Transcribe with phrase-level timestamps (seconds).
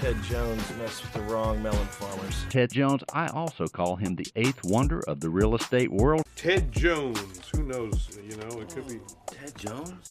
[0.00, 2.46] Ted Jones messed with the wrong melon farmers.
[2.48, 6.22] Ted Jones, I also call him the eighth wonder of the real estate world.
[6.36, 7.50] Ted Jones.
[7.54, 8.08] Who knows?
[8.16, 8.98] You know, it could be.
[9.26, 10.10] Ted Jones?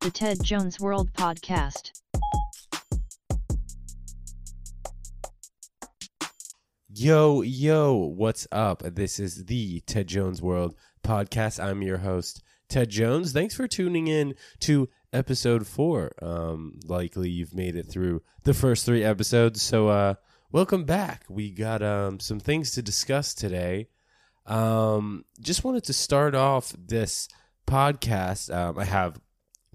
[0.00, 1.92] The Ted Jones World Podcast.
[6.92, 8.82] Yo, yo, what's up?
[8.82, 10.74] This is the Ted Jones World
[11.04, 11.62] podcast.
[11.62, 13.30] I'm your host, Ted Jones.
[13.30, 16.12] Thanks for tuning in to episode four.
[16.20, 19.62] Um, likely you've made it through the first three episodes.
[19.62, 20.14] So, uh,
[20.52, 21.24] welcome back.
[21.28, 23.88] We got um, some things to discuss today.
[24.46, 27.28] Um, just wanted to start off this
[27.66, 28.54] podcast.
[28.54, 29.20] Um, I have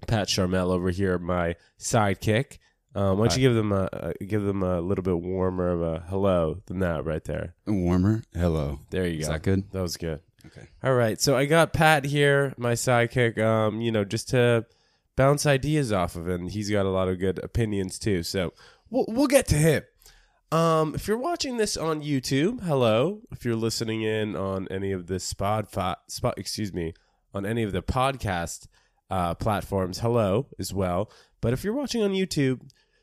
[0.06, 2.58] Pat Charmel over here, my sidekick.
[2.96, 3.88] Um, why don't you give them a,
[4.20, 7.54] a give them a little bit warmer of a hello than that right there?
[7.66, 8.22] Warmer.
[8.32, 8.80] Hello.
[8.90, 9.32] There you Is go.
[9.32, 9.70] that good?
[9.72, 10.20] That was good.
[10.46, 10.68] Okay.
[10.82, 11.20] All right.
[11.20, 13.38] So I got Pat here, my sidekick.
[13.38, 14.66] Um, you know, just to
[15.16, 18.22] bounce ideas off of, and he's got a lot of good opinions too.
[18.22, 18.52] So
[18.90, 19.82] we'll we'll get to him.
[20.52, 23.22] Um, if you're watching this on YouTube, hello.
[23.32, 26.94] If you're listening in on any of the Spotify, spot, excuse me,
[27.32, 28.68] on any of the podcast
[29.10, 31.10] uh, platforms, hello as well.
[31.40, 32.60] But if you're watching on YouTube,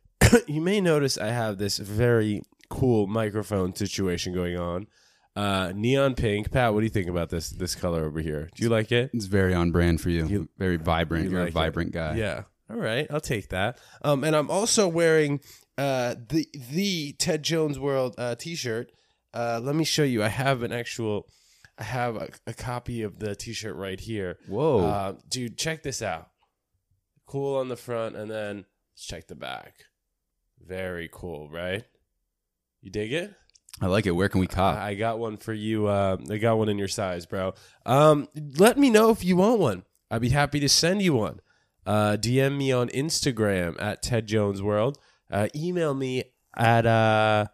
[0.47, 4.88] you may notice I have this very cool microphone situation going on.
[5.35, 6.51] Uh, neon pink.
[6.51, 8.49] Pat, what do you think about this this color over here?
[8.55, 9.11] Do you like it?
[9.13, 10.27] It's very on brand for you.
[10.27, 11.29] You- very vibrant.
[11.29, 11.53] you are like a it?
[11.53, 12.15] vibrant guy.
[12.15, 12.43] Yeah.
[12.69, 13.79] All right, I'll take that.
[14.01, 15.39] Um, and I'm also wearing
[15.77, 18.91] uh the the Ted Jones World uh T-shirt.
[19.33, 20.21] Uh, let me show you.
[20.23, 21.27] I have an actual.
[21.77, 24.38] I have a, a copy of the T-shirt right here.
[24.47, 24.79] Whoa.
[24.85, 26.29] Uh, dude, check this out.
[27.25, 29.85] Cool on the front, and then let's check the back.
[30.59, 31.85] Very cool, right?
[32.81, 33.33] You dig it?
[33.81, 34.11] I like it.
[34.11, 34.77] Where can we cop?
[34.77, 35.87] I got one for you.
[35.87, 37.53] Uh, I got one in your size, bro.
[37.85, 39.83] Um, let me know if you want one.
[40.11, 41.39] I'd be happy to send you one.
[41.85, 44.99] Uh, DM me on Instagram at Ted Jones World.
[45.31, 47.47] Uh, email me at uh,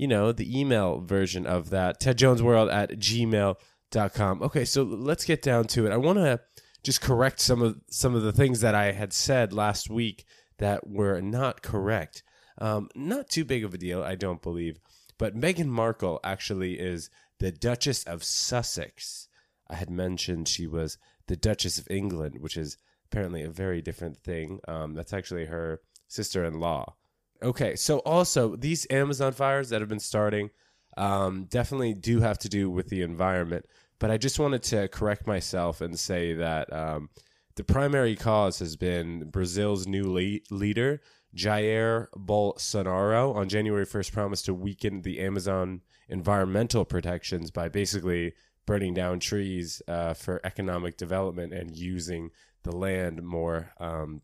[0.00, 4.42] you know, the email version of that tedjonesworld at gmail.com.
[4.42, 5.92] Okay, so let's get down to it.
[5.92, 6.40] I want to
[6.82, 10.24] just correct some of some of the things that I had said last week
[10.56, 12.22] that were not correct.
[12.56, 14.80] Um, not too big of a deal, I don't believe.
[15.20, 17.10] But Meghan Markle actually is
[17.40, 19.28] the Duchess of Sussex.
[19.68, 24.16] I had mentioned she was the Duchess of England, which is apparently a very different
[24.16, 24.60] thing.
[24.66, 26.94] Um, that's actually her sister in law.
[27.42, 30.48] Okay, so also these Amazon fires that have been starting
[30.96, 33.66] um, definitely do have to do with the environment.
[33.98, 37.10] But I just wanted to correct myself and say that um,
[37.56, 41.02] the primary cause has been Brazil's new le- leader,
[41.34, 48.34] Jair Bolsonaro, on January 1st promised to weaken the Amazon environmental protections by basically
[48.66, 52.30] burning down trees uh, for economic development and using
[52.62, 54.22] the land more um,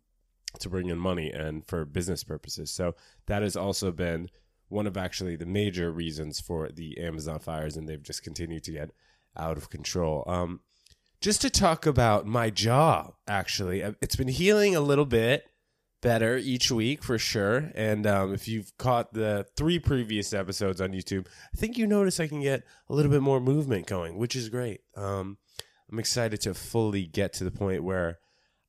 [0.59, 2.71] to bring in money and for business purposes.
[2.71, 2.95] So
[3.27, 4.29] that has also been
[4.69, 8.73] one of actually the major reasons for the Amazon fires, and they've just continued to
[8.73, 8.91] get
[9.37, 10.25] out of control.
[10.27, 10.61] Um,
[11.21, 15.47] just to talk about my jaw, actually, uh, it's been healing a little bit
[16.03, 17.71] better each week for sure.
[17.75, 22.21] And um, if you've caught the three previous episodes on YouTube, I think you notice
[22.21, 24.81] I can get a little bit more movement going, which is great.
[24.97, 25.39] Um,
[25.91, 28.19] I'm excited to fully get to the point where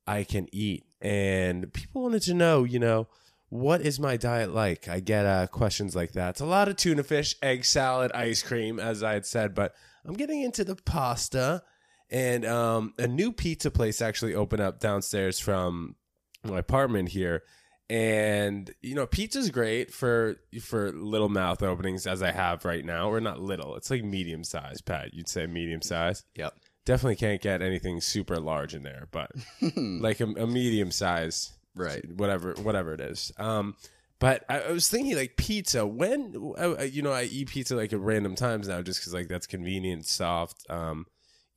[0.06, 0.84] I can eat.
[1.00, 3.08] And people wanted to know, you know,
[3.50, 4.88] what is my diet like?
[4.88, 6.30] I get uh, questions like that.
[6.30, 9.74] It's a lot of tuna fish, egg salad, ice cream, as I had said, but
[10.04, 11.62] I'm getting into the pasta.
[12.10, 15.94] And um, a new pizza place actually opened up downstairs from
[16.44, 17.42] my apartment here.
[17.90, 23.10] And you know, pizza's great for for little mouth openings as I have right now,
[23.10, 23.76] or not little.
[23.76, 25.14] It's like medium size, Pat.
[25.14, 26.24] You'd say medium size.
[26.34, 26.54] Yep.
[26.84, 29.30] Definitely can't get anything super large in there, but
[29.76, 32.04] like a, a medium size, Right.
[32.16, 33.32] Whatever, whatever it is.
[33.38, 33.76] Um,
[34.18, 35.86] but I, I was thinking like pizza.
[35.86, 39.28] When uh, you know, I eat pizza like at random times now, just because like
[39.28, 41.06] that's convenient, soft, um,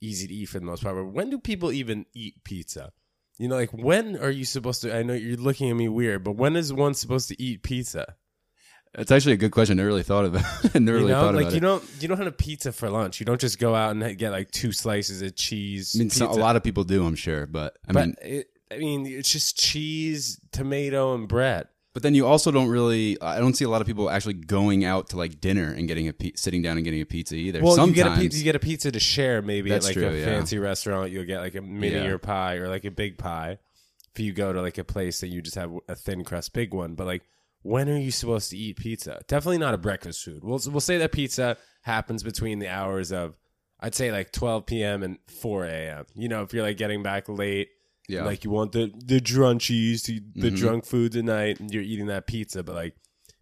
[0.00, 0.94] easy to eat for the most part.
[0.94, 2.92] But when do people even eat pizza?
[3.38, 4.94] You know, like when are you supposed to?
[4.94, 8.14] I know you're looking at me weird, but when is one supposed to eat pizza?
[8.94, 9.78] It's actually a good question.
[9.78, 10.42] I never really thought of it.
[10.74, 11.60] I never You really know, thought like about you it.
[11.60, 13.20] don't you don't have a pizza for lunch.
[13.20, 15.94] You don't just go out and get like two slices of cheese.
[15.96, 18.46] I mean, so, a lot of people do, I'm sure, but I but mean, it,
[18.70, 21.68] I mean, it's just cheese, tomato, and bread.
[21.94, 23.20] But then you also don't really.
[23.20, 26.08] I don't see a lot of people actually going out to like dinner and getting
[26.08, 27.62] a sitting down and getting a pizza either.
[27.62, 29.42] Well, Sometimes you get a pizza, you get a pizza to share.
[29.42, 30.24] Maybe That's at like true, a yeah.
[30.24, 32.06] fancy restaurant, you'll get like a mini Yeah.
[32.06, 33.58] or pie or like a big pie.
[34.14, 36.74] If you go to like a place that you just have a thin crust big
[36.74, 37.22] one, but like
[37.62, 39.20] when are you supposed to eat pizza?
[39.28, 40.42] Definitely not a breakfast food.
[40.42, 43.36] We'll we'll say that pizza happens between the hours of
[43.80, 45.02] I'd say like 12 p.m.
[45.02, 46.06] and 4 a.m.
[46.14, 47.68] You know, if you're like getting back late,
[48.08, 50.56] yeah, like you want the the drunchies, the, the Mhm.
[50.56, 52.62] drunk food tonight, and you're eating that pizza.
[52.62, 52.94] But like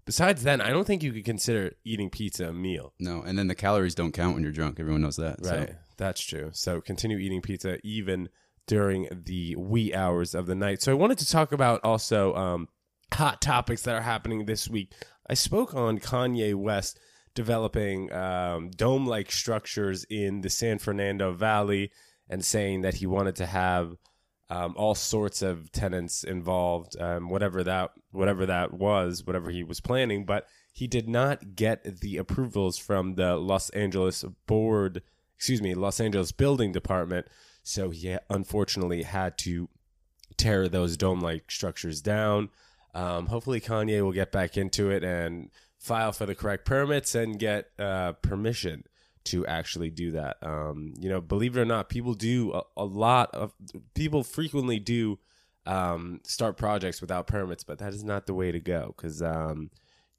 [0.04, 2.92] besides then, I don't think you could consider eating pizza a meal.
[3.00, 4.78] No, and then the calories don't count when you're drunk.
[4.80, 5.44] Everyone knows that.
[5.44, 5.74] so- Right.
[5.96, 6.50] That's true.
[6.52, 8.28] So continue eating pizza even
[8.66, 10.80] during the wee hours of the night.
[10.80, 12.68] So I wanted to talk about also um,
[13.12, 14.94] hot topics that are happening this week.
[15.28, 16.98] I spoke on Kanye West
[17.34, 21.90] developing um, dome like structures in the San Fernando Valley
[22.28, 23.94] and saying that he wanted to have
[24.50, 29.80] um, all sorts of tenants involved, um, whatever that whatever that was, whatever he was
[29.80, 30.24] planning.
[30.26, 35.02] But he did not get the approvals from the Los Angeles board,
[35.36, 37.26] excuse me, Los Angeles building department.
[37.62, 39.68] So he unfortunately had to
[40.36, 42.48] tear those dome-like structures down.
[42.92, 47.38] Um, hopefully, Kanye will get back into it and file for the correct permits and
[47.38, 48.84] get uh, permission
[49.24, 50.36] to actually do that.
[50.42, 53.52] Um, you know, believe it or not, people do a, a lot of
[53.94, 55.18] people frequently do
[55.66, 59.70] um, start projects without permits, but that is not the way to go because um,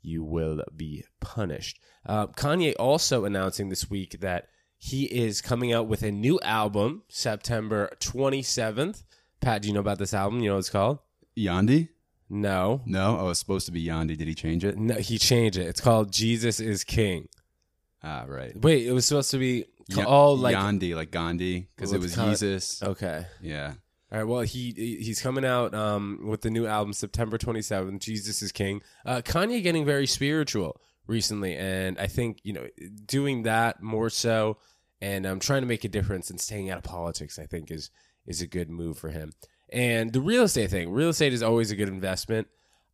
[0.01, 1.80] you will be punished.
[2.06, 7.04] Uh, Kanye also announcing this week that he is coming out with a new album
[7.07, 9.04] September 27th.
[9.39, 10.39] Pat, do you know about this album?
[10.39, 11.00] You know what it's called?
[11.38, 11.89] Yandhi?
[12.30, 12.81] No.
[12.86, 14.18] No, oh, it's supposed to be Yandhi.
[14.18, 14.77] Did he change it?
[14.77, 15.68] No, he changed it.
[15.68, 17.27] It's called Jesus is King.
[18.03, 18.59] Ah, right.
[18.59, 22.15] Wait, it was supposed to be Ya- oh like Gandhi, like Gandhi, because it was
[22.15, 22.81] Jesus.
[22.81, 23.25] okay.
[23.42, 23.74] Yeah.
[24.12, 24.27] All right.
[24.27, 24.71] Well, he
[25.01, 28.00] he's coming out um, with the new album September 27th.
[28.00, 28.81] Jesus is King.
[29.06, 32.68] Uh, Kanye getting very spiritual recently, and I think you know
[33.06, 34.57] doing that more so,
[35.01, 37.39] and um, trying to make a difference and staying out of politics.
[37.39, 37.89] I think is
[38.25, 39.31] is a good move for him.
[39.71, 42.47] And the real estate thing, real estate is always a good investment,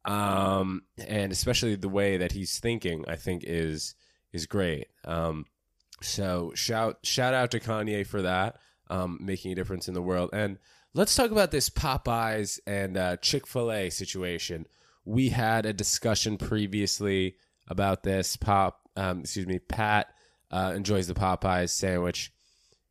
[0.06, 3.95] um, and especially the way that he's thinking, I think is
[4.33, 4.88] is great.
[5.06, 5.45] Um,
[6.01, 8.57] so shout shout out to Kanye for that,
[8.89, 10.29] um, making a difference in the world.
[10.33, 10.57] And
[10.94, 14.68] let's talk about this Popeyes and uh, Chick Fil A situation.
[15.06, 17.38] We had a discussion previously
[17.68, 18.35] about this.
[18.35, 20.13] Pop, um, excuse me, Pat
[20.51, 22.31] uh, enjoys the Popeyes sandwich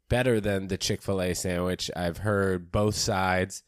[0.09, 1.91] better than the Chick Fil A sandwich.
[1.95, 3.63] I've heard both sides,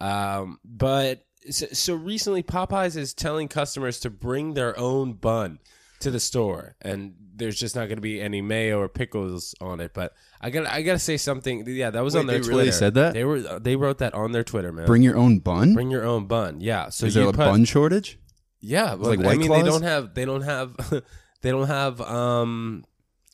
[0.00, 5.58] um, but so, so recently Popeyes is telling customers to bring their own bun
[6.00, 9.80] to the store, and there's just not going to be any mayo or pickles on
[9.80, 9.92] it.
[9.94, 11.64] But I got I got to say something.
[11.66, 12.58] Yeah, that was Wait, on their they Twitter.
[12.58, 13.14] really said that?
[13.14, 14.86] They were they wrote that on their Twitter, man.
[14.86, 15.74] Bring your own bun?
[15.74, 16.60] Bring your own bun.
[16.60, 16.88] Yeah.
[16.90, 18.18] So Is you there a put- bun shortage?
[18.60, 19.64] yeah, well, like I White mean, they Claws?
[19.72, 20.76] don't have they don't have
[21.42, 22.84] they don't have um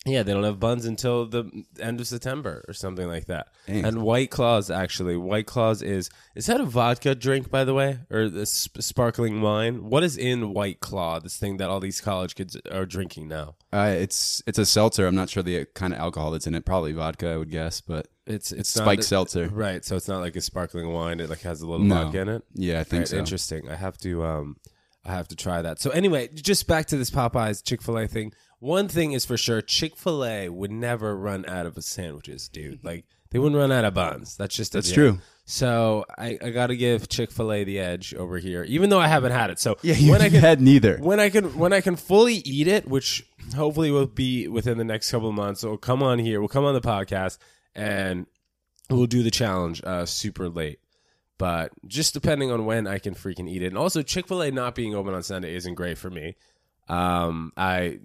[0.06, 3.48] yeah they don't have buns until the end of September or something like that.
[3.66, 3.84] Dang.
[3.84, 8.00] And White Claws actually, White Claws is is that a vodka drink by the way
[8.10, 9.88] or the sp- sparkling wine?
[9.88, 11.20] What is in White Claw?
[11.20, 13.54] This thing that all these college kids are drinking now.
[13.72, 15.06] Uh, it's it's a seltzer.
[15.06, 16.64] I'm not sure the kind of alcohol that's in it.
[16.64, 17.80] Probably vodka, I would guess.
[17.80, 19.48] But It's it's spiked not, seltzer.
[19.48, 19.84] right?
[19.84, 21.18] So it's not like a sparkling wine.
[21.20, 22.04] It like has a little No.
[22.04, 22.42] vodka in it.
[22.54, 23.16] yeah, I think Right, so.
[23.16, 23.68] Interesting.
[23.70, 24.56] I have to um
[25.06, 25.80] I have to try that.
[25.80, 28.32] So anyway, just back to this Popeyes Chick-fil-A thing.
[28.64, 32.82] One thing is for sure, Chick-fil-A would never run out of sandwiches, dude.
[32.82, 34.38] Like they wouldn't run out of buns.
[34.38, 35.18] That's just That's true.
[35.44, 39.32] So I, I got to give Chick-fil-A the edge over here, even though I haven't
[39.32, 39.58] had it.
[39.58, 40.96] So Yeah, you when I can had neither.
[40.96, 44.84] when I can when I can fully eat it, which hopefully will be within the
[44.84, 47.36] next couple of months, we'll come on here, we'll come on the podcast,
[47.74, 48.24] and
[48.88, 50.78] we'll do the challenge uh, super late.
[51.36, 54.50] But just depending on when I can freaking eat it, and also Chick Fil A
[54.50, 56.36] not being open on Sunday isn't great for me.
[56.88, 57.98] Um, I,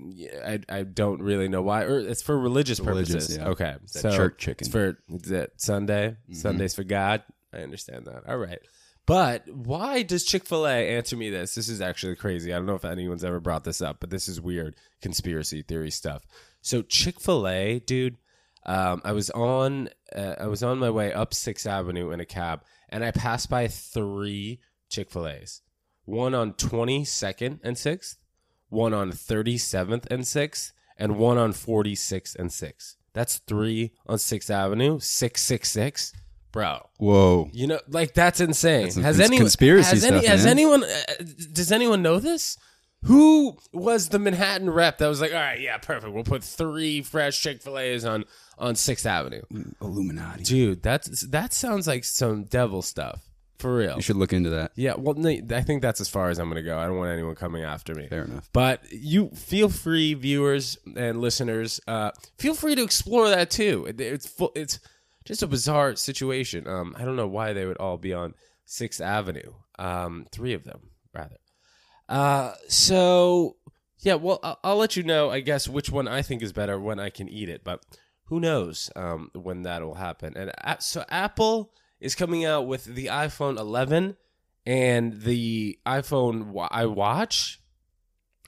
[0.45, 3.37] I I don't really know why, or it's for religious Religious, purposes.
[3.37, 3.47] yeah.
[3.49, 4.65] Okay, That so church chicken.
[4.65, 6.15] It's for is it Sunday.
[6.31, 7.23] Sundays for God.
[7.53, 8.23] I understand that.
[8.27, 8.59] All right.
[9.05, 11.55] But why does Chick fil A answer me this?
[11.55, 12.53] This is actually crazy.
[12.53, 15.89] I don't know if anyone's ever brought this up, but this is weird conspiracy theory
[15.89, 16.23] stuff.
[16.61, 18.17] So Chick fil A, dude,
[18.67, 22.25] um, I was on uh, I was on my way up Sixth Avenue in a
[22.25, 24.59] cab, and I passed by three
[24.89, 25.63] Chick fil A's.
[26.05, 28.15] One on 22nd and 6th,
[28.69, 32.95] one on 37th and 6th, and one on 46th and 6th.
[33.13, 36.13] That's three on 6th Avenue, 666.
[36.51, 37.49] Bro, Whoa.
[37.53, 38.85] you know, like that's insane.
[38.85, 41.23] That's has anyone conspiracy has, any, stuff, has anyone uh,
[41.53, 42.57] does anyone know this?
[43.03, 46.11] Who was the Manhattan rep that was like, all right, yeah, perfect.
[46.11, 48.25] We'll put three fresh Chick Fil A's on
[48.57, 49.43] on Sixth Avenue,
[49.79, 50.43] Illuminati.
[50.43, 50.81] dude.
[50.81, 53.28] That's that sounds like some devil stuff
[53.59, 53.95] for real.
[53.97, 54.71] You should look into that.
[54.75, 56.79] Yeah, well, no, I think that's as far as I'm gonna go.
[56.79, 58.07] I don't want anyone coming after me.
[58.07, 58.49] Fair enough.
[58.53, 63.85] But you feel free, viewers and listeners, uh, feel free to explore that too.
[63.87, 64.79] It- It's full, it's
[65.25, 66.67] just a bizarre situation.
[66.67, 68.33] Um, I don't know why they would all be on
[68.65, 69.53] Sixth Avenue.
[69.77, 71.37] Um, three of them rather.
[72.07, 73.57] Uh, so
[73.99, 75.29] yeah, well, I'll, I'll let you know.
[75.29, 77.83] I guess which one I think is better when I can eat it, but
[78.25, 80.35] who knows um, when that will happen?
[80.37, 84.15] And uh, so Apple is coming out with the iPhone 11
[84.65, 87.57] and the iPhone wa- iWatch.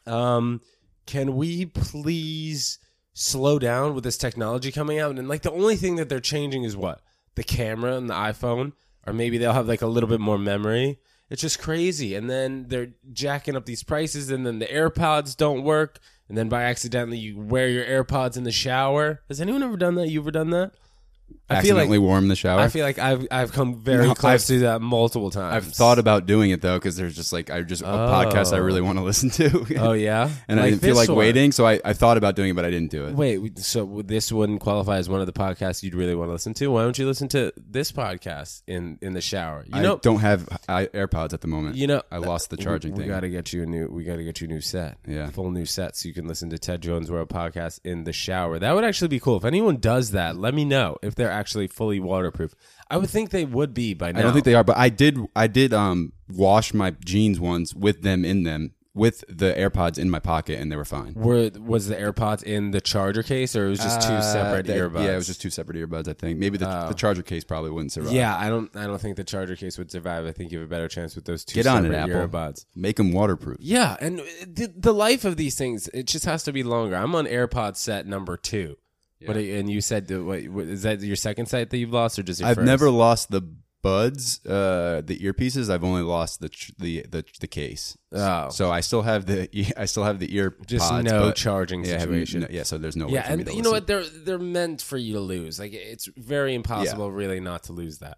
[0.06, 0.62] Um,
[1.06, 2.80] can we please
[3.14, 5.18] slow down with this technology coming out?
[5.18, 7.02] And like the only thing that they're changing is what
[7.36, 8.74] the camera and the iPhone,
[9.06, 11.00] or maybe they'll have like a little bit more memory.
[11.30, 12.14] It's just crazy.
[12.14, 16.00] And then they're jacking up these prices, and then the AirPods don't work.
[16.28, 19.22] And then by accidentally, you wear your AirPods in the shower.
[19.28, 20.10] Has anyone ever done that?
[20.10, 20.74] You ever done that?
[21.50, 22.60] I feel like Accidentally warm the shower.
[22.62, 25.56] I feel like I've I've come very No, close I've- to that multiple times.
[25.68, 28.60] I've thought about doing it though because there's just like I just a podcast I
[28.60, 28.62] oh.
[28.62, 29.66] really want to listen to.
[29.80, 31.18] Oh yeah, and I didn't feel this like one.
[31.18, 33.16] waiting, so I, I thought about doing it, but I didn't do it.
[33.16, 36.54] Wait, so this wouldn't qualify as one of the podcasts you'd really want to listen
[36.56, 36.68] to?
[36.68, 39.66] Why don't you listen to this podcast in in the shower?
[39.68, 41.76] You I know, don't have I, AirPods at the moment.
[41.76, 43.10] you know, I lost the charging we, we thing.
[43.12, 43.88] got to get you a new.
[43.88, 44.98] We got to get you a new set.
[45.08, 45.30] Yeah.
[45.30, 48.60] full new set so you can listen to Ted Jones World podcast in the shower.
[48.60, 49.38] That would actually be cool.
[49.38, 52.54] If anyone does that, let me know if they're actually fully waterproof.
[52.90, 54.20] I would think they would be by now.
[54.20, 57.74] I don't think they are, but I did I did um wash my jeans once
[57.74, 61.14] with them in them with the AirPods in my pocket, and they were fine.
[61.14, 61.50] were.
[61.62, 64.76] Was the AirPods in the charger case, or it was just two Uh, separate that-
[64.78, 65.06] earbuds?
[65.06, 66.10] Yeah, it was just two separate earbuds.
[66.10, 66.90] I think maybe the, Oh.
[66.90, 68.12] the charger case probably wouldn't survive.
[68.12, 68.70] Yeah, I don't.
[68.76, 70.26] I don't think the charger case would survive.
[70.26, 72.16] I think you have a better chance with those two Get on it, Apple.
[72.16, 72.66] earbuds.
[72.76, 73.56] make them waterproof.
[73.62, 76.98] Yeah, and the, the life of these things, it just has to be longer.
[76.98, 78.76] I'm on AirPod set number two.
[79.28, 82.18] What, and you said, the, what, what, is that your second set that you've lost,
[82.20, 82.66] or just your I've first?
[82.66, 83.42] never lost the
[83.82, 85.70] buds, uh, the earpieces.
[85.70, 87.98] I've only lost the tr- the the, the case.
[88.12, 88.50] Oh.
[88.50, 92.00] So I still have the I still have the ear Just pods, no charging yeah,
[92.00, 92.42] situation.
[92.42, 93.88] no- yeah, so there's no way Yeah, and you know what?
[93.88, 95.60] They're they're meant for you to lose.
[95.60, 98.18] Like it's very impossible, really, not to lose that.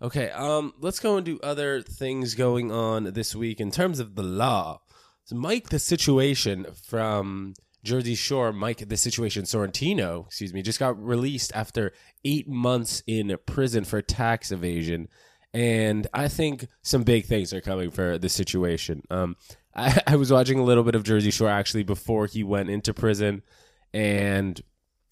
[0.00, 4.22] Okay, um, let's go into other things going on this week in terms of the
[4.22, 4.80] law.
[5.24, 7.54] So Mike, the situation from
[7.86, 11.92] Jersey Shore, Mike, the situation Sorrentino, excuse me, just got released after
[12.24, 15.08] eight months in prison for tax evasion.
[15.54, 19.02] And I think some big things are coming for the situation.
[19.08, 19.36] Um,
[19.74, 22.92] I, I was watching a little bit of Jersey Shore actually before he went into
[22.92, 23.42] prison,
[23.94, 24.60] and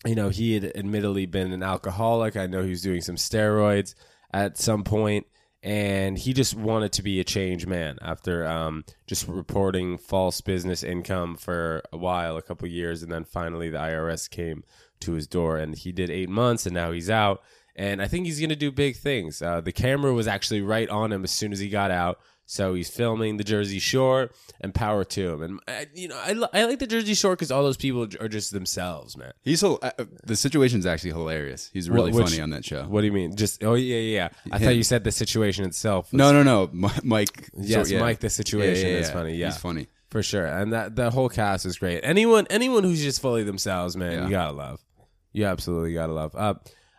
[0.04, 2.36] you know he had admittedly been an alcoholic.
[2.36, 3.94] I know he was doing some steroids
[4.32, 5.26] at some point,
[5.64, 10.83] and he just wanted to be a changed man after um, just reporting false business
[10.83, 14.62] income for a while, a couple years, and then finally the IRS came
[15.00, 17.42] to his door, and he did eight months, and now he's out.
[17.75, 19.40] And I think he's to do big things.
[19.40, 22.21] Uh, the camera was actually right on him as soon as he got out.
[22.46, 25.42] So he's filming the Jersey Shore, and power to him.
[25.42, 28.28] And uh, you know, I, I like the Jersey Shore because all those people are
[28.28, 29.32] just themselves, man.
[29.42, 29.92] He's hil- uh,
[30.24, 31.70] the situation's actually hilarious.
[31.72, 32.84] He's really Which- funny on that show.
[32.84, 33.34] What do you mean?
[33.34, 34.28] Just oh yeah, yeah.
[34.44, 34.54] yeah.
[34.54, 36.12] I thought you said the situation itself.
[36.12, 37.48] was- No, no, no, Mi- Mike.
[37.56, 38.00] Yes, so- yeah.
[38.00, 38.20] Mike.
[38.20, 39.36] The situation is funny.
[39.36, 39.86] Yeah, he's funny.
[40.10, 40.44] for sure.
[40.46, 42.00] And that that whole cast is great.
[42.04, 44.24] Anyone anyone who's just fully themselves, man, Yeah.
[44.24, 44.84] you gotta love.
[45.32, 46.34] You absolutely gotta love.
[46.36, 46.54] Uh,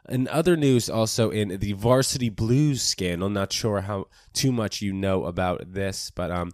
[0.09, 4.93] in other news, also in the Varsity Blues scandal, not sure how too much you
[4.93, 6.51] know about this, but um,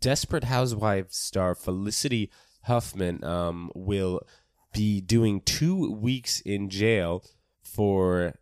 [0.00, 2.30] Desperate Housewives star Felicity
[2.64, 4.20] Huffman um, will
[4.72, 7.24] be doing two weeks in jail
[7.62, 8.34] for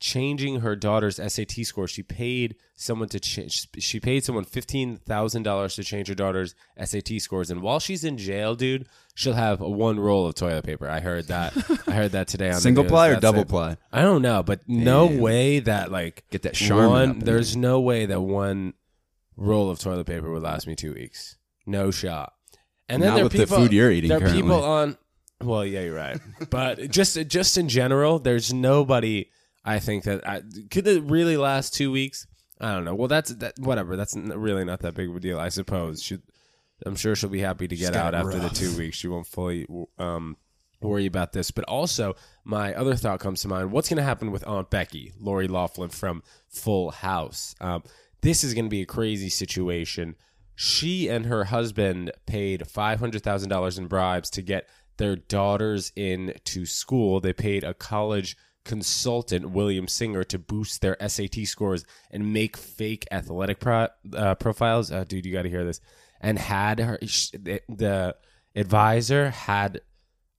[0.00, 1.88] changing her daughter's SAT score.
[1.88, 3.68] She paid someone to change.
[3.78, 8.04] She paid someone fifteen thousand dollars to change her daughter's SAT scores, and while she's
[8.04, 10.88] in jail, dude, she'll have one roll of toilet paper.
[10.88, 11.52] I heard that.
[11.86, 13.48] I heard that today on Single ply or That's double it.
[13.48, 13.76] ply?
[13.92, 15.18] I don't know, but no Damn.
[15.18, 17.18] way that like Get that Charmin one.
[17.20, 18.74] There's no way that one
[19.36, 21.36] roll of toilet paper would last me two weeks.
[21.66, 22.32] No shot.
[22.88, 24.40] And then Not there with the food you're eating There are currently.
[24.42, 24.96] people on.
[25.42, 26.18] Well, yeah, you're right.
[26.50, 29.30] but just just in general, there's nobody.
[29.68, 32.26] I think that I, could it really last two weeks.
[32.58, 32.94] I don't know.
[32.94, 33.58] Well, that's that.
[33.58, 33.96] Whatever.
[33.96, 35.38] That's really not that big of a deal.
[35.38, 36.02] I suppose.
[36.02, 36.18] She,
[36.86, 38.96] I'm sure she'll be happy to get out after the two weeks.
[38.96, 39.66] She won't fully
[39.98, 40.38] um,
[40.80, 41.50] worry about this.
[41.50, 45.12] But also, my other thought comes to mind: What's going to happen with Aunt Becky,
[45.20, 47.54] Lori Loughlin from Full House?
[47.60, 47.82] Um,
[48.22, 50.16] this is going to be a crazy situation.
[50.54, 55.92] She and her husband paid five hundred thousand dollars in bribes to get their daughters
[55.94, 57.20] into school.
[57.20, 58.34] They paid a college
[58.68, 64.92] consultant, William Singer, to boost their SAT scores and make fake athletic pro- uh, profiles.
[64.92, 65.80] Uh, dude, you got to hear this.
[66.20, 68.14] And had her the, the
[68.54, 69.80] advisor had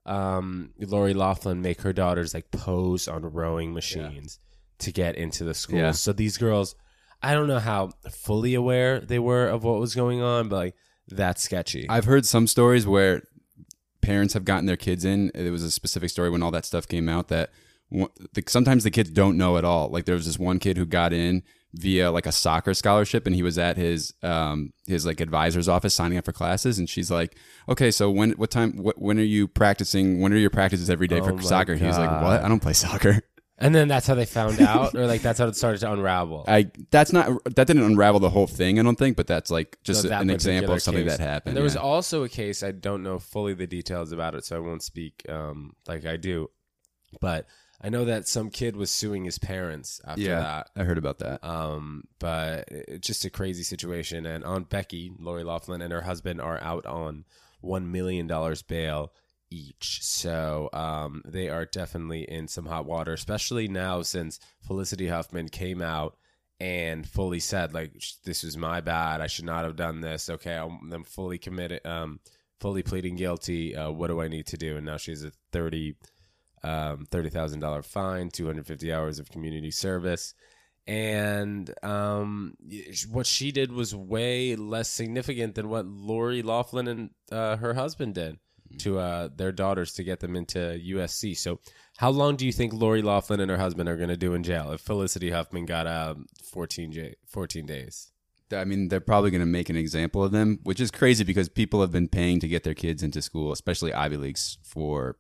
[0.06, 4.40] um, Lori Loughlin make her daughters like pose on rowing machines
[4.80, 5.80] to get into the school.
[5.80, 5.92] Yeah.
[5.92, 6.76] So these girls,
[7.22, 10.76] I don't know how fully aware they were of what was going on, but like
[11.08, 11.88] that's sketchy.
[11.90, 13.24] I've heard some stories where
[14.02, 15.32] parents have gotten their kids in.
[15.34, 17.52] It was a specific story when all that stuff came out that
[18.48, 19.90] sometimes the kids don't know at all.
[19.90, 21.44] Like there was this one kid who got in
[21.74, 25.94] via like a soccer scholarship, and he was at his um his like advisor's office
[25.94, 29.24] signing up for classes, and she's like, "Okay, so when what time what when are
[29.24, 30.20] you practicing?
[30.20, 32.44] When are your practices every day Oh for soccer?" He was like, "What?
[32.44, 33.22] I don't play soccer."
[33.62, 36.46] And then that's how they found out, or like that's how it started to unravel.
[36.48, 38.80] I that's not that didn't unravel the whole thing.
[38.80, 41.18] I don't think, but that's like just that an example of something case.
[41.18, 41.50] that happened.
[41.50, 44.56] And there was also a case I don't know fully the details about it, so
[44.56, 46.50] I won't speak um, like I do.
[47.20, 47.48] But
[47.82, 50.70] I know that some kid was suing his parents after yeah, that.
[50.76, 51.44] I heard about that.
[51.44, 54.26] Um, but it's just a crazy situation.
[54.26, 57.24] And Aunt Becky, Lori Loughlin, and her husband are out on
[57.62, 59.14] one million dollars bail
[59.50, 60.04] each.
[60.04, 65.82] So um, they are definitely in some hot water, especially now since Felicity Huffman came
[65.82, 66.18] out
[66.60, 67.94] and fully said like
[68.26, 69.22] this was my bad.
[69.22, 70.30] I should not have done this.
[70.30, 71.86] Okay, I'm, I'm fully committed.
[71.86, 72.20] Um,
[72.60, 73.76] fully pleading guilty.
[73.76, 74.76] Uh, what do I need to do?
[74.76, 75.96] And now she's a thirty
[76.64, 80.34] um, thirty thousand dollar fine, two hundred fifty hours of community service,
[80.88, 82.56] and um,
[83.12, 88.16] what she did was way less significant than what Lori Loughlin and uh, her husband
[88.16, 88.40] did
[88.78, 91.38] to uh, their daughters to get them into USC.
[91.38, 91.60] So,
[91.98, 94.44] how long do you think Lori Loughlin and her husband are going to do in
[94.44, 98.12] jail if Felicity Huffman got um, 14, j- 14 days?
[98.52, 101.50] I mean, they're probably going to make an example of them, which is crazy because
[101.50, 105.18] people have been paying to get their kids into school, especially Ivy Leagues, for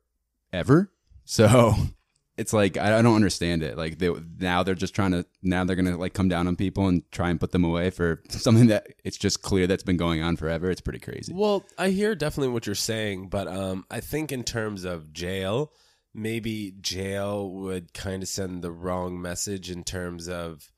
[0.52, 0.92] ever.
[1.30, 1.76] So
[2.38, 3.78] it's like I, I don't understand it.
[3.78, 6.56] Like they now they're just trying to now they're going to like come down on
[6.56, 9.98] people and try and put them away for something that it's just clear that's been
[9.98, 10.72] going on forever.
[10.72, 11.32] It's pretty crazy.
[11.34, 15.72] Well, I hear definitely what you're saying, but um, I think in terms of jail,
[16.16, 20.72] maybe jail would kind of send the wrong message in terms of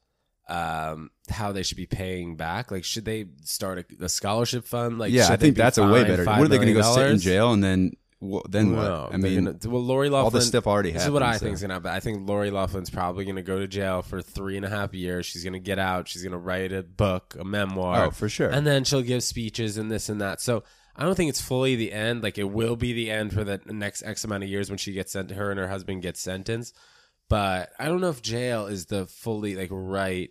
[0.50, 2.72] um, how they should be paying back.
[2.72, 5.00] Like, should they start a, a scholarship fund?
[5.00, 6.26] Like, yeah, I think that's a way better.
[6.26, 9.14] What are they going to go sit in jail and then well, then what?
[9.14, 10.24] I mean, gonna, well, Lori Loughlin.
[10.26, 11.92] all this stuff already This is what I so- think is gonna happen.
[11.92, 15.26] I think Lori Loughlin's probably gonna go to jail for three and a half years.
[15.26, 16.08] She's gonna get out.
[16.08, 18.06] She's gonna write a book, a memoir.
[18.06, 18.50] Oh, for sure.
[18.50, 20.40] And then she'll give speeches and this and that.
[20.40, 20.64] So
[20.96, 22.22] I don't think it's fully the end.
[22.22, 24.94] Like it will be the end for the next X amount of years when she
[24.94, 25.32] gets sent.
[25.32, 26.76] Her and her husband get sentenced.
[27.28, 30.30] But I don't know if jail is the fully like right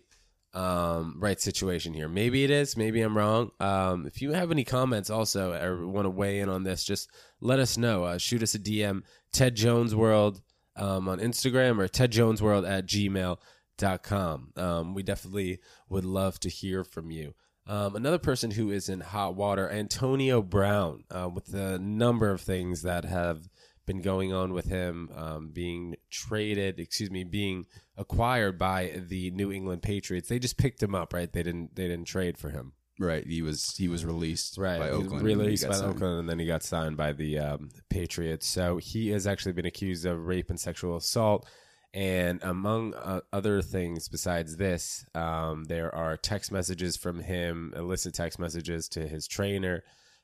[0.53, 4.65] um right situation here maybe it is maybe i'm wrong um if you have any
[4.65, 7.09] comments also or want to weigh in on this just
[7.41, 10.41] let us know uh, shoot us a dm ted jones world
[10.75, 17.11] um, on instagram or tedjonesworld at gmail.com um, we definitely would love to hear from
[17.11, 17.33] you
[17.67, 22.41] um, another person who is in hot water antonio brown uh, with a number of
[22.41, 23.49] things that have
[23.85, 27.65] been going on with him um, being traded, excuse me, being
[27.97, 30.29] acquired by the New England Patriots.
[30.29, 31.31] They just picked him up, right?
[31.31, 32.73] They didn't they didn't trade for him.
[33.03, 33.25] Right?
[33.25, 35.11] He was he was released Right, by Oakland.
[35.11, 35.91] and then he released by signed.
[35.95, 38.47] Oakland, and then he got signed by the um, Patriots.
[38.47, 41.47] So he has actually been accused of rape and sexual assault.
[41.93, 48.13] And among uh, other things besides this, um, there are text messages from him, illicit
[48.13, 49.83] text messages to his trainer,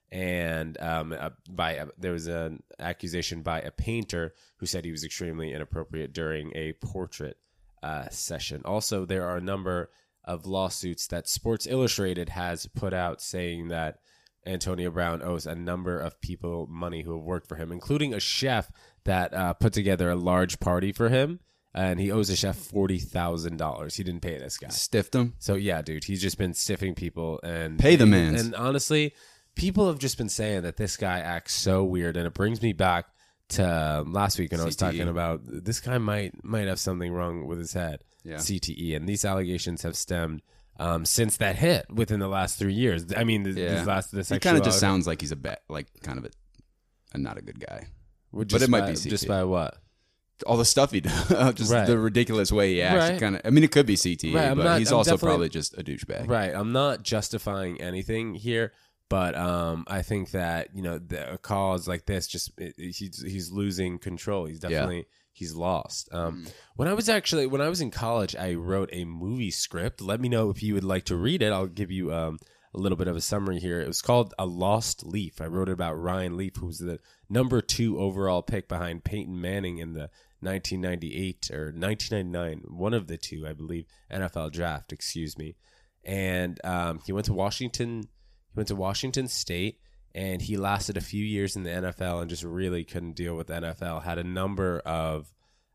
[0.09, 4.91] and um, uh, by a, there was an accusation by a painter who said he
[4.91, 7.35] was extremely inappropriate during a portrait
[7.83, 8.61] uh, session.
[8.63, 9.89] Also, there are a number
[10.27, 13.97] of lawsuits that Sports Illustrated has put out saying that
[14.45, 18.19] Antonio Brown owes a number of people money who have worked for him, including a
[18.19, 18.71] chef
[19.05, 21.39] that uh, put together a large party for him.
[21.73, 23.95] And he owes a chef forty thousand dollars.
[23.95, 24.69] He didn't pay this guy.
[24.69, 25.35] Stiffed him.
[25.37, 28.35] So yeah, dude, he's just been stiffing people and Pay the man.
[28.35, 29.13] And honestly,
[29.53, 32.73] people have just been saying that this guy acts so weird, and it brings me
[32.73, 33.07] back
[33.49, 34.79] to um, last week when I was CTE.
[34.79, 38.03] talking about this guy might might have something wrong with his head.
[38.23, 38.35] Yeah.
[38.35, 40.41] CTE, and these allegations have stemmed
[40.79, 43.05] um, since that hit within the last three years.
[43.15, 43.75] I mean, th- Yeah.
[43.77, 46.25] these last this He kind of just sounds like he's a bet, like kind of
[46.25, 46.29] a,
[47.13, 47.87] a not a good guy.
[48.33, 49.77] but it might by, be just by what?
[50.45, 51.87] All the stuff he does, just Right.
[51.87, 53.09] the ridiculous way he acts.
[53.11, 53.19] Right.
[53.19, 53.41] Kind of.
[53.45, 55.83] I mean, it could be CTE, Right, but not- he's I'm also probably just a
[55.83, 56.27] douchebag.
[56.29, 56.53] Right.
[56.53, 58.71] I'm not justifying anything here,
[59.09, 62.95] but um, I think that you know the, a cause like this just it, it-
[62.95, 64.45] he's he's losing control.
[64.45, 64.69] He's Yeah.
[64.69, 66.09] definitely he's lost.
[66.11, 66.51] Um, Mm.
[66.75, 70.01] when I was actually when I was in college, I wrote a movie script.
[70.01, 71.51] Let me know if you would like to read it.
[71.53, 72.39] I'll give you um,
[72.73, 73.79] a little bit of a summary here.
[73.79, 75.39] It was called A Lost Leaf.
[75.41, 79.39] I wrote it about Ryan Leaf, who was the number two overall pick behind Peyton
[79.39, 80.09] Manning in the
[80.41, 84.91] 1998 or 1999, one of the two, I believe, NFL draft.
[84.91, 85.55] Excuse me.
[86.03, 88.03] And um, he went to Washington.
[88.57, 89.79] Went to Washington State,
[90.15, 93.45] and he lasted a few years in the NFL and just really couldn't deal with
[93.45, 94.01] the NFL.
[94.01, 95.31] Had a number of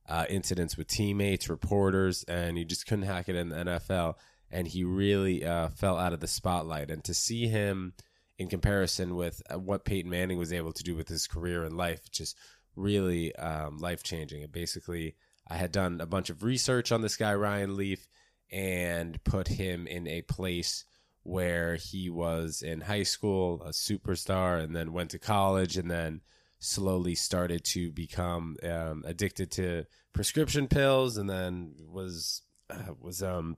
[0.08, 4.16] uh, incidents with teammates, reporters, and he just couldn't hack it in the NFL.
[4.50, 6.90] And he really uh, fell out of the spotlight.
[6.90, 7.92] And to see him
[8.36, 11.76] in comparison with uh, what Peyton Manning was able to do with his career and
[11.76, 12.36] life, just
[12.74, 14.42] really um, life changing.
[14.42, 15.14] And basically,
[15.48, 18.08] I had done a bunch of research on this guy, Ryan Leaf,
[18.50, 20.84] and put him in a place
[21.22, 26.20] where he was in high school, a superstar, and then went to college, and then
[26.58, 33.56] slowly started to become um, addicted to prescription pills, and then was uh, was um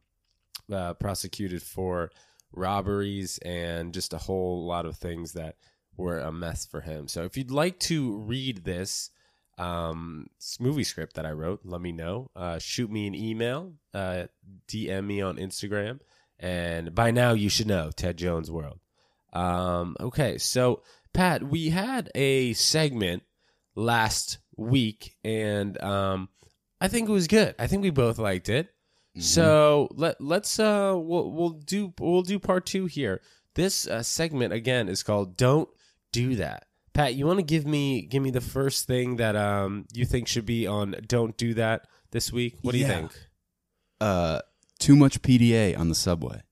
[0.72, 2.10] uh, prosecuted for
[2.52, 5.56] robberies and just a whole lot of things that
[5.96, 7.08] were a mess for him.
[7.08, 9.10] So if you'd like to read this
[9.58, 12.30] um, movie script that I wrote, let me know.
[12.34, 14.24] Uh, shoot me an email, uh,
[14.68, 16.00] DM me on Instagram,
[16.38, 18.80] and by now you should know Ted Jones World.
[19.32, 23.22] Um, okay, so Pat, we had a segment
[23.74, 26.28] last week, and um,
[26.80, 27.54] I think it was good.
[27.58, 28.68] I think we both liked it.
[29.16, 33.20] So let let's uh we'll we'll do we'll do part two here.
[33.54, 35.68] This uh, segment again is called "Don't
[36.12, 39.86] Do That." Pat, you want to give me give me the first thing that um
[39.92, 42.56] you think should be on "Don't Do That" this week?
[42.62, 43.12] What do you think?
[44.00, 44.40] Uh,
[44.84, 46.42] too much PDA on the subway.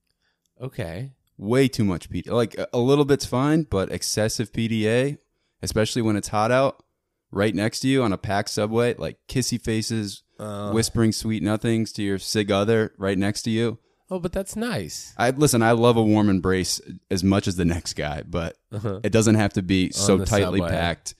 [0.61, 2.31] Okay, Way too much PDA.
[2.31, 5.17] Like a- a little bit's fine, but excessive PDA,
[5.63, 6.83] especially when it's hot out,
[7.31, 10.71] right next to you on a packed subway, like kissy faces, Uh.
[10.71, 13.79] whispering sweet nothings to your sig other right next to you.
[14.11, 15.11] oh, but that's nice.
[15.17, 15.63] I listen.
[15.63, 18.99] I love a warm embrace as much as the next guy, but Uh-huh.
[19.03, 20.69] it doesn't have to be so tightly subway.
[20.69, 21.15] packed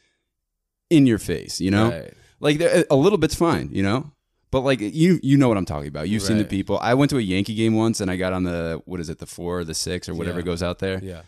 [0.92, 1.60] in your face.
[1.60, 2.14] You know, Right.
[2.40, 3.70] like a little bit's fine.
[3.72, 4.12] You know,
[4.54, 6.08] but like you you know what I'm talking about.
[6.08, 6.80] You've seen the people.
[6.80, 9.20] I went to a Yankee game once, and I got on the what is it,
[9.20, 10.46] the four or the six or whatever Yeah.
[10.46, 11.00] goes out there.
[11.04, 11.24] Yeah.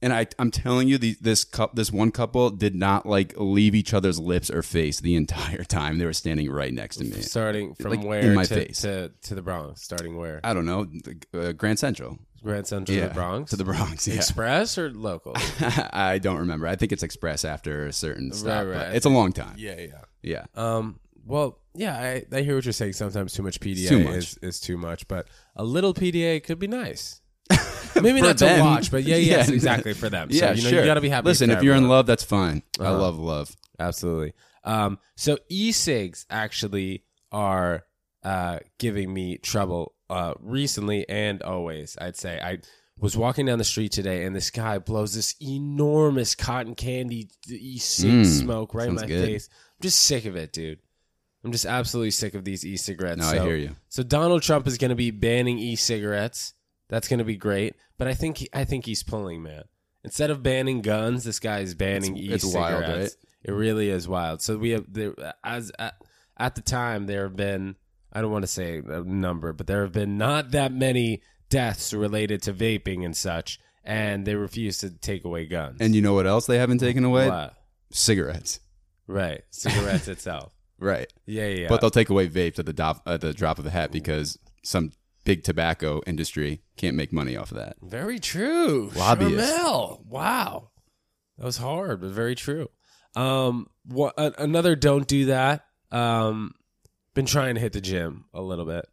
[0.00, 3.74] And I, I'm telling you, the, this cup, this one couple did not like leave
[3.74, 5.98] each other's lips or face the entire time.
[5.98, 7.20] They were standing right next to me.
[7.22, 8.82] Starting from Like, where in my to, face.
[8.82, 9.82] to to the Bronx?
[9.82, 10.38] Starting where?
[10.44, 10.86] I don't know,
[11.34, 12.16] uh, Grand Central.
[12.44, 13.50] Grand Central to the Bronx.
[13.50, 14.06] to the Bronx.
[14.06, 15.32] Yeah, Express or local?
[15.60, 16.68] I don't remember.
[16.68, 18.66] I think it's Express after a certain stop.
[18.66, 18.74] right.
[18.90, 19.56] but It's a long time.
[19.58, 20.02] yeah, yeah.
[20.22, 20.44] Yeah.
[20.54, 21.00] Um.
[21.26, 22.92] Well, yeah, I, I hear what you're saying.
[22.94, 24.14] Sometimes too much PDA too much.
[24.16, 27.20] Is, is too much, but a little PDA could be nice.
[28.00, 28.58] Maybe not them.
[28.58, 29.54] to watch, but yeah, yes, Yeah.
[29.54, 30.28] exactly for them.
[30.32, 30.80] Yeah, so, you know, sure.
[30.80, 31.26] you got to be happy.
[31.26, 32.62] Listen, if you're in love, that's fine.
[32.78, 32.98] I Uh-huh.
[32.98, 33.56] love love.
[33.78, 34.34] absolutely.
[34.64, 34.98] Um.
[35.16, 37.84] So e-cigs actually are
[38.24, 41.96] uh giving me trouble uh recently and always.
[42.00, 42.58] I'd say I
[42.98, 48.10] was walking down the street today and this guy blows this enormous cotton candy e-cig
[48.10, 49.24] Mm, smoke right in my good.
[49.24, 49.48] face.
[49.52, 50.80] I'm just sick of it, dude.
[51.48, 53.20] I'm just absolutely sick of these e-cigarettes.
[53.20, 53.76] No, so, I hear you.
[53.88, 56.52] So Donald Trump is going to be banning e-cigarettes.
[56.90, 57.74] That's going to be great.
[57.96, 59.64] But I think he, I think he's pulling, man.
[60.04, 62.44] Instead of banning guns, this guy is banning It's- e-cigarettes.
[62.44, 63.10] it's wild, right?
[63.44, 64.42] It really is wild.
[64.42, 65.94] So we have there as at,
[66.36, 67.76] at the time there have been
[68.12, 71.94] I don't want to say a number, but there have been not that many deaths
[71.94, 75.78] related to vaping and such, and they refuse to take away guns.
[75.80, 77.28] And you know what else they haven't taken away?
[77.28, 77.54] What?
[77.90, 78.60] Cigarettes.
[79.06, 80.52] Right, cigarettes itself.
[80.78, 81.12] Right.
[81.26, 81.60] Yeah, yeah.
[81.62, 81.68] yeah.
[81.68, 84.38] But they'll take away vapes at the, drop, at the drop of a hat because
[84.62, 84.92] some
[85.24, 87.76] big tobacco industry can't make money off of that.
[87.82, 88.90] Very true.
[88.94, 89.52] Lobbyist.
[89.54, 90.06] Charmel.
[90.06, 90.70] Wow.
[91.36, 92.68] That was hard, but very true.
[93.16, 95.64] Um, what, a- another don't do that.
[95.90, 96.54] Um,
[97.14, 98.86] been trying to hit the gym a little bit.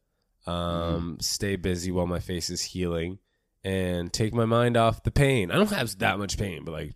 [0.48, 3.20] Um, stay busy while my face is healing
[3.64, 5.52] and take my mind off the pain.
[5.52, 6.94] I don't have that much pain, but like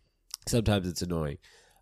[0.47, 1.37] sometimes it's annoying.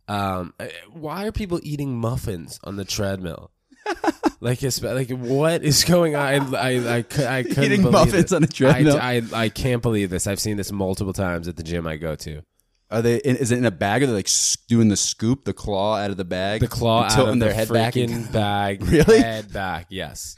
[0.07, 3.51] Um, eh, why are people eating muffins on the treadmill?
[4.41, 6.55] like, like what is going on?
[6.55, 8.35] I, I, I, I couldn't Eating believe muffins it.
[8.35, 8.97] on a treadmill?
[9.01, 10.27] I, I, I can't believe this.
[10.27, 12.41] I've seen this multiple times at the gym I go to.
[12.89, 13.17] Are they?
[13.17, 14.01] In, is it in a bag?
[14.01, 14.29] Or are they like
[14.69, 17.55] doing the scoop, the claw out of the bag, The claw out of their the
[17.55, 17.95] head back?
[17.97, 18.81] and- bag.
[18.83, 19.19] Really?
[19.19, 19.87] Head back.
[19.89, 20.35] Yes.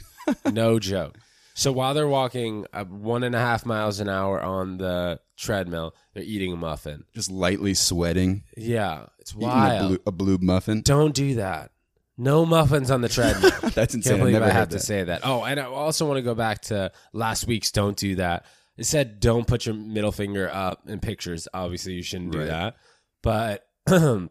[0.52, 1.18] No joke.
[1.60, 5.94] So while they're walking uh, one and a half miles an hour on the treadmill,
[6.14, 7.04] they're eating a muffin.
[7.14, 9.88] just lightly sweating, Yeah, it's eating a wild.
[9.90, 10.82] blue, a blue muffin.
[10.82, 11.72] Don't do that.
[12.18, 13.52] No muffins on the treadmill.
[13.74, 14.12] That's insane.
[14.12, 14.82] Can't I've believe never I heard have to that.
[14.84, 15.22] say that.
[15.24, 18.46] Oh, and I also want to go back to last week's "Don't do that."
[18.78, 22.48] It said, "Don't put your middle finger up in pictures." Obviously, you shouldn't do Right.
[22.48, 22.76] that.
[23.24, 24.30] But when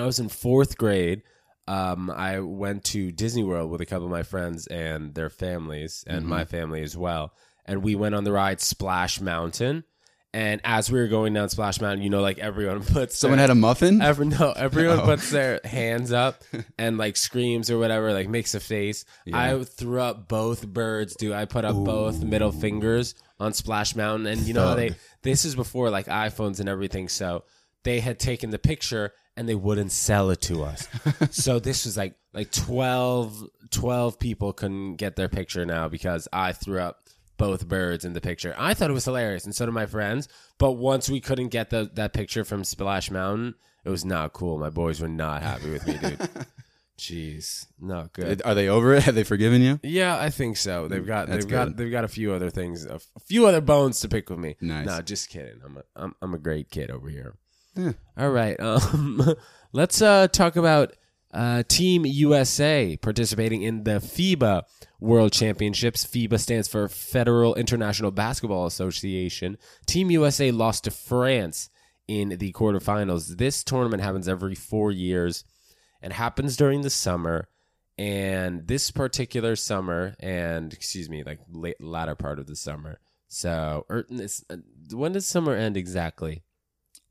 [0.00, 1.22] I was in fourth grade,
[1.68, 6.04] um, I went to Disney World with a couple of my friends and their families,
[6.06, 6.28] and Mm-hmm.
[6.30, 7.32] my family as well.
[7.64, 9.84] And we went on the ride Splash Mountain.
[10.32, 13.44] And as we were going down Splash Mountain, you know, like everyone puts Someone their-
[13.44, 14.02] had a muffin.
[14.02, 15.04] Every, no, everyone Oh.
[15.04, 16.44] puts their hands up
[16.78, 19.04] and like screams or whatever, like makes a face.
[19.32, 21.32] I threw up both birds, dude.
[21.32, 24.94] I put up both middle fingers on Splash Mountain, and you know how they.
[25.22, 27.44] This is before like iPhones and everything, so
[27.82, 30.88] they had taken the picture and they wouldn't sell it to us.
[31.30, 36.52] so this was like like 12, 12 people couldn't get their picture now because I
[36.52, 37.00] threw up
[37.36, 38.54] both birds in the picture.
[38.58, 40.28] I thought it was hilarious, and so did my friends.
[40.58, 44.58] But once we couldn't get the, that picture from Splash Mountain, it was not cool.
[44.58, 46.18] My boys were not happy with me, dude.
[46.98, 48.40] Jeez, not good.
[48.44, 49.02] Are they over it?
[49.02, 49.78] Have they forgiven you?
[49.82, 50.88] Yeah, I think so.
[50.88, 53.46] They've got That's they've got they've got a few other things, a f- a few
[53.46, 54.56] other bones to pick with me.
[54.62, 54.86] Nice.
[54.86, 55.60] No, just kidding.
[55.62, 57.36] I'm a I'm, I'm a great kid over here.
[57.76, 57.92] Yeah.
[58.16, 58.58] All right.
[58.58, 59.34] Um,
[59.72, 60.94] let's uh, talk about
[61.32, 64.62] uh, Team USA participating in the FIBA
[65.00, 66.06] World Championships.
[66.06, 69.58] FIBA stands for Federal International Basketball Association.
[69.86, 71.68] Team USA lost to France
[72.08, 73.36] in the quarterfinals.
[73.36, 75.44] This tournament happens every four years
[76.00, 77.48] and happens during the summer.
[77.98, 83.00] And this particular summer, and excuse me, like late latter part of the summer.
[83.28, 84.06] So, or,
[84.50, 84.56] uh,
[84.92, 86.42] when does summer end exactly?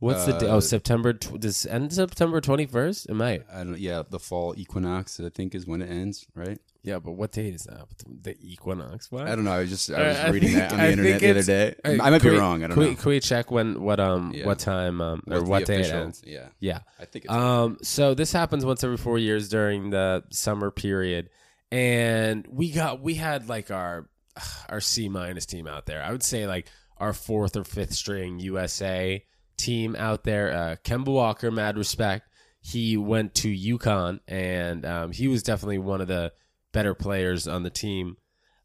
[0.05, 0.47] What's the day?
[0.47, 1.13] Uh, Oh, September.
[1.13, 3.07] Tw- does end September twenty first?
[3.09, 3.43] It might.
[3.51, 3.77] I don't.
[3.79, 6.59] Yeah, the fall equinox I think is when it ends, right?
[6.83, 7.87] Yeah, but what date is that?
[8.21, 9.11] The equinox.
[9.11, 9.23] What?
[9.27, 9.51] I don't know.
[9.53, 11.29] I was just I was Uh, I reading think- that on the I internet the
[11.31, 11.75] other day.
[11.83, 12.63] I might be we- wrong.
[12.63, 12.89] I don't can know.
[12.89, 14.45] We, can we check when what um Yeah.
[14.45, 16.21] what time um or What's what day it ends?
[16.25, 16.79] Yeah, Yeah.
[16.99, 21.29] I think it's Um, so this happens once every four years during the summer period,
[21.71, 24.07] and we got we had like our
[24.69, 26.03] our C minus team out there.
[26.03, 29.23] I would say like our fourth or fifth string USA
[29.57, 30.53] team out there.
[30.53, 32.27] Uh, Kemba Walker, mad respect.
[32.61, 36.33] He went to UConn, and um, he was definitely one of the
[36.73, 38.17] better players on the team.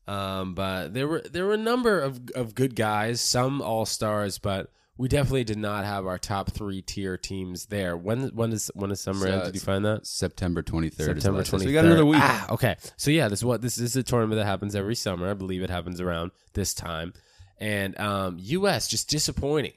[0.07, 4.39] Um, but there were there were a number of of good guys, some all stars,
[4.39, 7.97] but we definitely did not have our top three tier teams there.
[7.97, 9.45] When when is when is summer So end?
[9.45, 10.07] Did you find that?
[10.07, 11.17] September twenty third.
[11.17, 12.21] September So we got another week.
[12.23, 12.77] Ah, okay.
[12.97, 15.31] So yeah, this is what this is a tournament that happens every summer.
[15.31, 17.15] I believe it happens around this time,
[17.59, 18.89] and um, U.S.
[18.89, 19.73] just disappointing.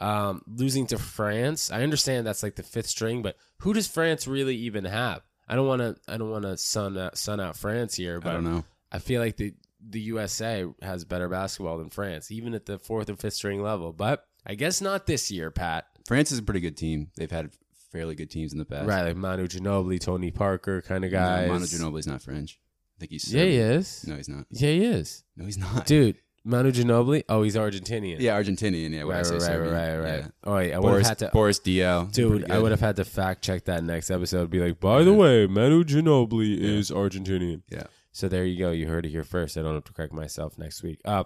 [0.00, 1.70] Um, losing to France.
[1.70, 5.22] I understand that's like the fifth string, but who does France really even have?
[5.48, 5.96] I don't want to.
[6.08, 8.64] I don't want to sun out, sun out France here, but I don't know.
[8.90, 9.54] I feel like the
[9.86, 13.92] the USA has better basketball than France, even at the fourth and fifth string level.
[13.92, 15.86] But I guess not this year, Pat.
[16.06, 17.08] France is a pretty good team.
[17.16, 17.50] They've had
[17.92, 18.86] fairly good teams in the past.
[18.86, 21.48] Right, like Manu Ginobili, Tony Parker kind of No, guys.
[21.48, 22.58] Manu Ginobili's not French.
[22.96, 23.32] I think he's.
[23.32, 24.04] Yeah, he is.
[24.06, 24.46] No, he's not.
[24.50, 25.24] Yeah, he is.
[25.36, 25.86] No, he's not.
[25.86, 27.24] Dude, Manu Ginobili.
[27.28, 28.16] Oh, he's Argentinian.
[28.20, 28.90] Yeah, Argentinian.
[28.90, 29.74] Yeah, when I right, say right, right, Serbian.
[29.74, 30.18] right, right.
[30.20, 30.28] Yeah.
[30.44, 31.30] Oh, I would have Boris, had to.
[31.32, 32.12] Boris Diaw.
[32.12, 34.50] Dude, I would have had to fact check that next episode.
[34.50, 36.68] Be like, by the way, Manu Ginobili Yeah.
[36.68, 37.62] is Argentinian.
[37.70, 37.84] Yeah.
[38.12, 38.70] So there you go.
[38.70, 39.56] You heard it here first.
[39.56, 41.00] I don't have to correct myself next week.
[41.04, 41.24] Uh,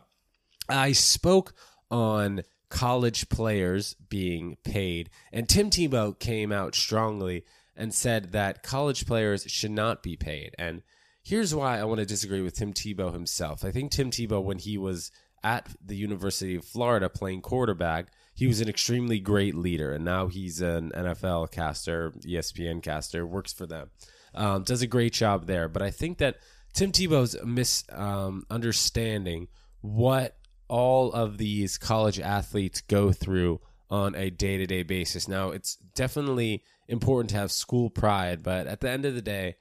[0.68, 1.52] I spoke
[1.90, 7.44] on college players being paid, and Tim Tebow came out strongly
[7.76, 10.54] and said that college players should not be paid.
[10.58, 10.82] And
[11.28, 13.62] here's why I want to disagree with Tim Tebow himself.
[13.62, 15.10] I think Tim Tebow, when he was
[15.44, 20.28] at the University of Florida playing quarterback, he was an extremely great leader, and now
[20.28, 23.90] he's an NFL caster, ESPN caster, works for them,
[24.34, 25.68] um, does a great job there.
[25.68, 26.36] But I think that
[26.72, 29.48] Tim Tebow's misunderstanding
[29.82, 33.60] what all of these college athletes go through
[33.90, 35.28] on a day to day basis.
[35.28, 39.56] Now, it's definitely important to have school pride, but at the end of the day,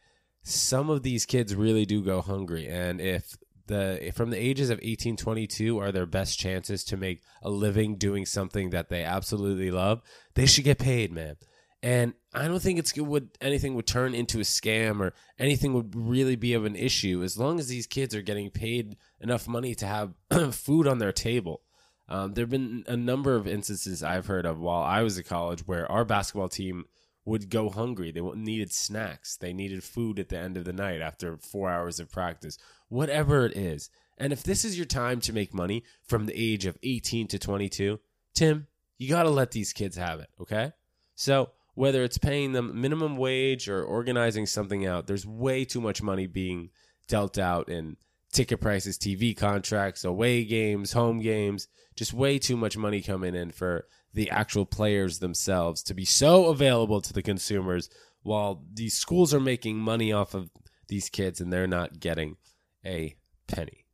[0.47, 2.67] some of these kids really do go hungry.
[2.67, 7.21] And if the from the ages of 18 22 are their best chances to make
[7.41, 10.01] a living doing something that they absolutely love,
[10.35, 11.35] they should get paid, man.
[11.83, 15.73] And I don't think it's it would anything would turn into a scam or anything
[15.73, 19.47] would really be of an issue as long as these kids are getting paid enough
[19.49, 20.13] money to have
[20.55, 21.61] food on their table.
[22.09, 25.25] Um, there have been a number of instances I've heard of while I was at
[25.25, 26.85] college where our basketball team
[27.27, 28.09] would go hungry.
[28.09, 29.35] They needed snacks.
[29.35, 33.45] They needed food at the end of the night after four hours of practice, whatever
[33.45, 33.89] it is.
[34.17, 37.37] And if this is your time to make money from the age of 18 to
[37.37, 37.99] 22,
[38.33, 40.71] Tim, you got to let these kids have it, okay?
[41.15, 46.01] So whether it's paying them minimum wage or organizing something out, there's way too much
[46.01, 46.69] money being
[47.09, 47.97] dealt out in
[48.31, 53.51] ticket prices, TV contracts, away games, home games, just way too much money coming in
[53.51, 57.89] for the actual players themselves to be so available to the consumers
[58.23, 60.49] while these schools are making money off of
[60.87, 62.37] these kids and they're not getting
[62.85, 63.15] a
[63.47, 63.85] penny.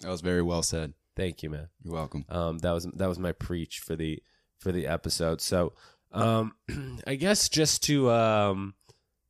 [0.00, 0.94] That was very well said.
[1.16, 1.68] Thank you, man.
[1.82, 2.24] You're welcome.
[2.28, 4.22] Um, that was that was my preach for the
[4.58, 5.40] for the episode.
[5.40, 5.72] So,
[6.12, 6.54] um,
[7.06, 8.74] I guess just to um,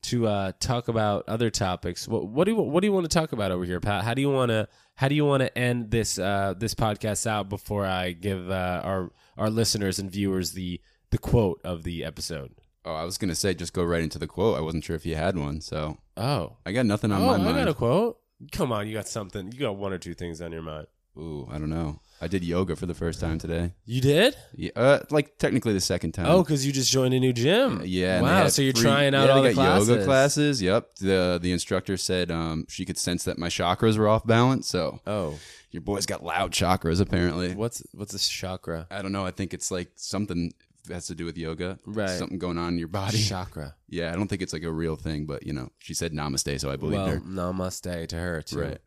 [0.02, 2.08] to uh, talk about other topics.
[2.08, 4.04] What, what do you what do you want to talk about over here, Pat?
[4.04, 7.26] How do you want to how do you want to end this uh, this podcast
[7.26, 10.80] out before I give uh, our our listeners and viewers the
[11.10, 12.52] the quote of the episode?
[12.84, 14.56] Oh, I was gonna say just go right into the quote.
[14.56, 17.34] I wasn't sure if you had one, so Oh, I got nothing on oh, my
[17.34, 17.56] I mind.
[17.56, 18.18] got a quote.
[18.52, 19.50] Come on, you got something.
[19.52, 20.86] You got one or two things on your mind.
[21.18, 22.00] Ooh, I don't know.
[22.20, 23.72] I did yoga for the first time today.
[23.84, 24.34] You did?
[24.54, 26.26] Yeah, uh, like technically the second time.
[26.26, 27.82] Oh, because you just joined a new gym.
[27.84, 28.16] Yeah.
[28.16, 28.48] and Wow.
[28.48, 29.88] So you're free- trying out yeah, all they the got classes.
[29.88, 30.62] yoga classes.
[30.62, 30.94] Yep.
[30.96, 34.66] The the instructor said um, she could sense that my chakras were off balance.
[34.66, 35.38] So Oh,
[35.70, 37.54] your boy's got loud chakras apparently.
[37.54, 38.86] what's what's a chakra?
[38.90, 39.26] I don't know.
[39.26, 40.54] I think it's like something
[40.88, 41.78] has to do with yoga.
[41.84, 42.08] Right.
[42.08, 43.18] Something going on in your body.
[43.22, 43.74] Chakra.
[43.90, 46.60] Yeah, I don't think it's like a real thing, but you know, she said namaste,
[46.60, 47.20] so I believe Well, her.
[47.20, 48.58] namaste to her too.
[48.60, 48.78] Right.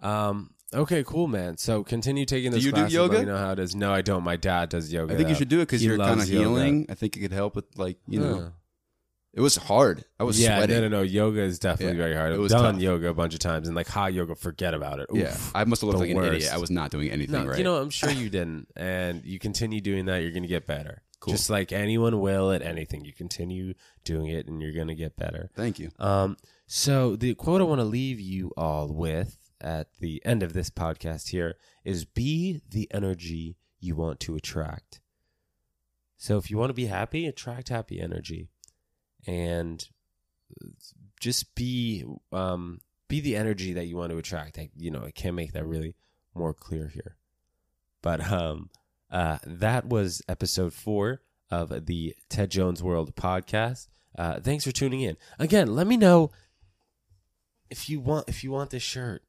[0.00, 1.56] Um, Okay, cool, man.
[1.56, 2.60] So continue taking this.
[2.62, 3.14] Do you do yoga?
[3.14, 3.74] Let me know how it is.
[3.74, 4.22] No, I don't.
[4.22, 5.12] My dad does yoga.
[5.12, 6.48] I think you should do it because He you're kind loves of yoga.
[6.48, 6.86] healing.
[6.88, 8.52] I think it could help with like you know.
[9.32, 10.04] It was hard.
[10.18, 10.76] I was yeah, sweating.
[10.80, 11.02] no, no, no.
[11.02, 12.32] Yoga is definitely Yeah, very hard.
[12.32, 12.82] it I've was done tough.
[12.82, 15.06] yoga a bunch of times, and like hot yoga, forget about it.
[15.12, 16.34] Yeah, I must have looked the like an worst.
[16.34, 16.52] idiot.
[16.52, 17.58] I was not doing anything No, right.
[17.58, 21.02] you know, I'm sure you didn't, and you continue doing that, you're gonna get better.
[21.20, 21.34] Cool.
[21.34, 25.48] Just like anyone will at anything, you continue doing it, and you're gonna get better.
[25.54, 25.90] Thank you.
[26.00, 30.52] Um, so the quote I want to leave you all with at the end of
[30.52, 35.00] this podcast here is be the energy you want to attract.
[36.16, 38.48] So if you want to be happy, attract happy energy
[39.26, 39.86] and
[41.20, 44.58] just be um be the energy that you want to attract.
[44.58, 45.94] I, you know, I can't make that really
[46.34, 47.16] more clear here.
[48.02, 48.70] But um
[49.10, 51.20] uh that was episode 4
[51.50, 53.88] of the Ted Jones World podcast.
[54.16, 55.16] Uh, thanks for tuning in.
[55.38, 56.30] Again, let me know
[57.70, 59.22] if you want if you want this shirt.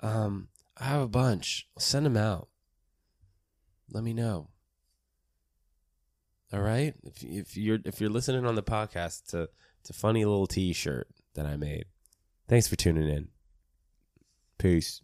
[0.00, 1.68] Um, I have a bunch.
[1.78, 2.48] Send them out.
[3.90, 4.48] Let me know.
[6.52, 6.94] All right.
[7.02, 9.48] If if you're if you're listening on the podcast, it's a
[9.80, 11.84] it's a funny little T-shirt that I made.
[12.48, 13.28] Thanks for tuning in.
[14.58, 15.02] Peace.